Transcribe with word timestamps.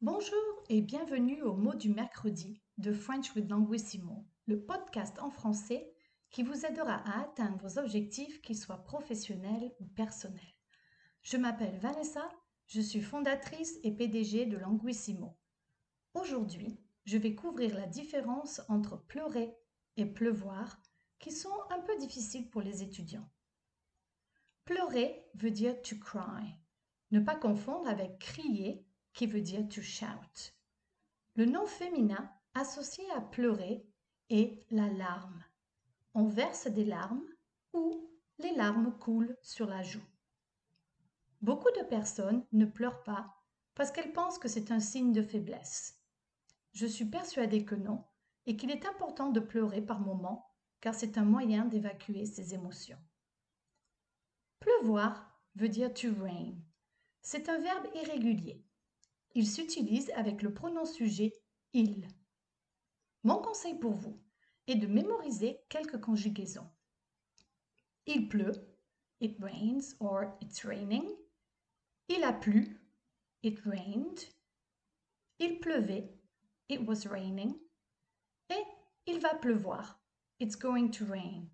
Bonjour 0.00 0.62
et 0.68 0.80
bienvenue 0.80 1.42
au 1.42 1.54
mot 1.54 1.74
du 1.74 1.88
mercredi 1.88 2.62
de 2.76 2.92
French 2.92 3.34
with 3.34 3.50
Languissimo, 3.50 4.24
le 4.46 4.64
podcast 4.64 5.18
en 5.18 5.28
français 5.28 5.92
qui 6.30 6.44
vous 6.44 6.64
aidera 6.64 7.02
à 7.04 7.22
atteindre 7.22 7.58
vos 7.66 7.80
objectifs, 7.80 8.40
qu'ils 8.40 8.56
soient 8.56 8.84
professionnels 8.84 9.72
ou 9.80 9.86
personnels. 9.96 10.54
Je 11.22 11.36
m'appelle 11.36 11.76
Vanessa, 11.80 12.30
je 12.68 12.80
suis 12.80 13.00
fondatrice 13.00 13.80
et 13.82 13.90
PDG 13.90 14.46
de 14.46 14.56
Languissimo. 14.56 15.36
Aujourd'hui, 16.14 16.78
je 17.04 17.18
vais 17.18 17.34
couvrir 17.34 17.74
la 17.74 17.88
différence 17.88 18.60
entre 18.68 19.04
pleurer 19.04 19.52
et 19.96 20.06
pleuvoir 20.06 20.80
qui 21.18 21.32
sont 21.32 21.58
un 21.70 21.80
peu 21.80 21.98
difficiles 21.98 22.48
pour 22.50 22.62
les 22.62 22.84
étudiants. 22.84 23.28
Pleurer 24.64 25.26
veut 25.34 25.50
dire 25.50 25.82
to 25.82 25.96
cry. 25.96 26.54
Ne 27.10 27.18
pas 27.18 27.34
confondre 27.34 27.88
avec 27.88 28.20
crier 28.20 28.87
qui 29.12 29.26
veut 29.26 29.40
dire 29.40 29.68
to 29.68 29.82
shout. 29.82 30.52
Le 31.34 31.44
nom 31.44 31.66
féminin 31.66 32.30
associé 32.54 33.04
à 33.12 33.20
pleurer 33.20 33.86
est 34.30 34.64
la 34.70 34.88
larme. 34.88 35.44
On 36.14 36.26
verse 36.26 36.66
des 36.66 36.84
larmes 36.84 37.24
ou 37.72 38.10
les 38.38 38.54
larmes 38.54 38.96
coulent 38.98 39.36
sur 39.42 39.66
la 39.66 39.82
joue. 39.82 40.04
Beaucoup 41.40 41.70
de 41.78 41.84
personnes 41.84 42.44
ne 42.52 42.64
pleurent 42.64 43.02
pas 43.04 43.34
parce 43.74 43.92
qu'elles 43.92 44.12
pensent 44.12 44.38
que 44.38 44.48
c'est 44.48 44.72
un 44.72 44.80
signe 44.80 45.12
de 45.12 45.22
faiblesse. 45.22 46.00
Je 46.72 46.86
suis 46.86 47.04
persuadée 47.04 47.64
que 47.64 47.76
non 47.76 48.04
et 48.46 48.56
qu'il 48.56 48.70
est 48.70 48.86
important 48.86 49.30
de 49.30 49.40
pleurer 49.40 49.80
par 49.80 50.00
moments 50.00 50.52
car 50.80 50.94
c'est 50.94 51.18
un 51.18 51.24
moyen 51.24 51.64
d'évacuer 51.64 52.26
ses 52.26 52.54
émotions. 52.54 52.98
Pleuvoir 54.60 55.40
veut 55.54 55.68
dire 55.68 55.92
to 55.92 56.08
rain. 56.20 56.54
C'est 57.22 57.48
un 57.48 57.58
verbe 57.58 57.86
irrégulier. 57.94 58.64
Il 59.38 59.46
s'utilise 59.46 60.10
avec 60.16 60.42
le 60.42 60.52
pronom 60.52 60.84
sujet 60.84 61.32
il. 61.72 62.08
Mon 63.22 63.40
conseil 63.40 63.78
pour 63.78 63.92
vous 63.92 64.20
est 64.66 64.74
de 64.74 64.88
mémoriser 64.88 65.60
quelques 65.68 66.00
conjugaisons. 66.00 66.68
Il 68.06 68.28
pleut, 68.28 68.56
it 69.20 69.38
rains 69.38 69.94
or 70.00 70.36
it's 70.40 70.64
raining. 70.64 71.04
Il 72.08 72.24
a 72.24 72.32
plu, 72.32 72.80
it 73.44 73.60
rained. 73.64 74.18
Il 75.38 75.60
pleuvait, 75.60 76.12
it 76.68 76.80
was 76.80 77.08
raining. 77.08 77.54
Et 78.50 78.64
il 79.06 79.20
va 79.20 79.36
pleuvoir, 79.36 80.00
it's 80.40 80.56
going 80.56 80.90
to 80.90 81.04
rain. 81.04 81.48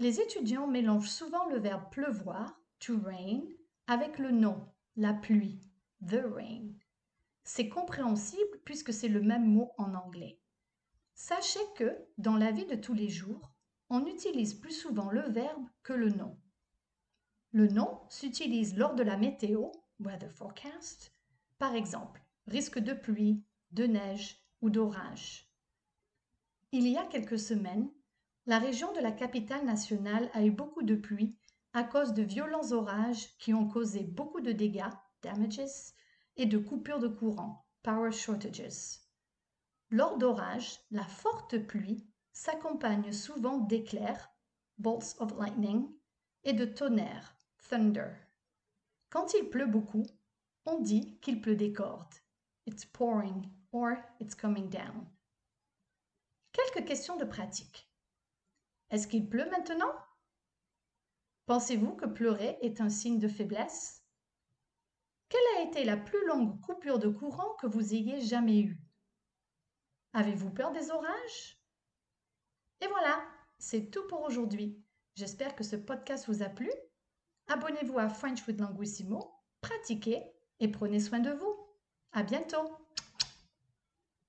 Les 0.00 0.20
étudiants 0.20 0.66
mélangent 0.66 1.08
souvent 1.08 1.48
le 1.50 1.60
verbe 1.60 1.88
pleuvoir, 1.92 2.60
to 2.80 2.98
rain, 2.98 3.42
avec 3.86 4.18
le 4.18 4.32
nom, 4.32 4.68
la 4.96 5.14
pluie, 5.14 5.60
the 6.06 6.22
rain. 6.34 6.72
C'est 7.44 7.68
compréhensible 7.68 8.60
puisque 8.64 8.92
c'est 8.92 9.08
le 9.08 9.20
même 9.20 9.46
mot 9.46 9.72
en 9.78 9.94
anglais. 9.94 10.40
Sachez 11.14 11.60
que, 11.76 11.96
dans 12.18 12.36
la 12.36 12.50
vie 12.50 12.66
de 12.66 12.74
tous 12.74 12.94
les 12.94 13.08
jours, 13.08 13.52
on 13.90 14.06
utilise 14.06 14.54
plus 14.54 14.72
souvent 14.72 15.10
le 15.10 15.22
verbe 15.30 15.66
que 15.82 15.92
le 15.92 16.10
nom. 16.10 16.36
Le 17.52 17.68
nom 17.68 18.00
s'utilise 18.08 18.76
lors 18.76 18.94
de 18.94 19.02
la 19.02 19.16
météo, 19.16 19.70
weather 20.00 20.30
forecast, 20.32 21.14
par 21.58 21.74
exemple, 21.74 22.24
risque 22.46 22.78
de 22.78 22.94
pluie, 22.94 23.44
de 23.70 23.84
neige 23.84 24.44
ou 24.60 24.70
d'orage. 24.70 25.48
Il 26.72 26.88
y 26.88 26.96
a 26.96 27.04
quelques 27.04 27.38
semaines, 27.38 27.88
la 28.46 28.58
région 28.58 28.92
de 28.92 29.00
la 29.00 29.12
capitale 29.12 29.64
nationale 29.64 30.28
a 30.32 30.44
eu 30.44 30.50
beaucoup 30.50 30.82
de 30.82 30.96
pluie 30.96 31.36
à 31.72 31.84
cause 31.84 32.12
de 32.12 32.22
violents 32.22 32.72
orages 32.72 33.36
qui 33.38 33.54
ont 33.54 33.68
causé 33.68 34.02
beaucoup 34.02 34.40
de 34.40 34.52
dégâts, 34.52 34.90
damages, 35.24 35.92
et 36.36 36.46
de 36.46 36.58
coupures 36.58 37.00
de 37.00 37.08
courant, 37.08 37.66
power 37.82 38.12
shortages. 38.12 39.00
Lors 39.90 40.18
d'orages, 40.18 40.80
la 40.90 41.04
forte 41.04 41.58
pluie 41.58 42.06
s'accompagne 42.32 43.12
souvent 43.12 43.58
d'éclairs, 43.58 44.30
bolts 44.78 45.16
of 45.20 45.36
lightning, 45.38 45.88
et 46.42 46.52
de 46.52 46.64
tonnerre, 46.64 47.36
thunder. 47.68 48.12
Quand 49.10 49.32
il 49.34 49.48
pleut 49.48 49.66
beaucoup, 49.66 50.04
on 50.66 50.80
dit 50.80 51.18
qu'il 51.20 51.40
pleut 51.40 51.56
des 51.56 51.72
cordes. 51.72 52.14
It's 52.66 52.84
pouring 52.84 53.50
or 53.72 53.96
it's 54.20 54.34
coming 54.34 54.68
down. 54.68 55.06
Quelques 56.52 56.86
questions 56.86 57.16
de 57.16 57.24
pratique. 57.24 57.90
Est-ce 58.90 59.06
qu'il 59.06 59.28
pleut 59.28 59.48
maintenant? 59.50 59.92
Pensez-vous 61.46 61.94
que 61.94 62.06
pleurer 62.06 62.58
est 62.62 62.80
un 62.80 62.88
signe 62.88 63.18
de 63.18 63.28
faiblesse? 63.28 64.03
Quelle 65.34 65.58
a 65.58 65.68
été 65.68 65.84
la 65.84 65.96
plus 65.96 66.24
longue 66.28 66.60
coupure 66.60 67.00
de 67.00 67.08
courant 67.08 67.54
que 67.60 67.66
vous 67.66 67.92
ayez 67.92 68.20
jamais 68.20 68.60
eue? 68.60 68.78
Avez-vous 70.12 70.50
peur 70.50 70.70
des 70.70 70.92
orages? 70.92 71.58
Et 72.80 72.86
voilà, 72.86 73.20
c'est 73.58 73.90
tout 73.90 74.06
pour 74.06 74.22
aujourd'hui. 74.22 74.80
J'espère 75.16 75.56
que 75.56 75.64
ce 75.64 75.74
podcast 75.74 76.26
vous 76.28 76.44
a 76.44 76.48
plu. 76.48 76.70
Abonnez-vous 77.48 77.98
à 77.98 78.08
French 78.08 78.46
with 78.46 78.60
Languissimo, 78.60 79.34
pratiquez 79.60 80.22
et 80.60 80.68
prenez 80.68 81.00
soin 81.00 81.18
de 81.18 81.32
vous. 81.32 81.66
À 82.12 82.22
bientôt 82.22 82.70